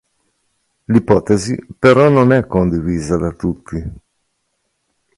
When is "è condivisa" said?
2.33-3.17